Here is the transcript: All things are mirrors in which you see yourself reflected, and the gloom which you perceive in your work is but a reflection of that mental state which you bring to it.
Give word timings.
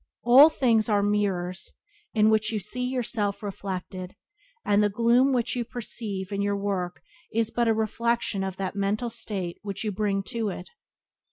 All 0.23 0.49
things 0.49 0.89
are 0.89 1.03
mirrors 1.03 1.73
in 2.15 2.31
which 2.31 2.51
you 2.51 2.57
see 2.59 2.81
yourself 2.83 3.43
reflected, 3.43 4.15
and 4.65 4.81
the 4.81 4.89
gloom 4.89 5.31
which 5.31 5.55
you 5.55 5.63
perceive 5.63 6.31
in 6.31 6.41
your 6.41 6.57
work 6.57 7.03
is 7.31 7.51
but 7.51 7.67
a 7.67 7.73
reflection 7.75 8.43
of 8.43 8.57
that 8.57 8.75
mental 8.75 9.11
state 9.11 9.59
which 9.61 9.83
you 9.83 9.91
bring 9.91 10.23
to 10.29 10.49
it. 10.49 10.71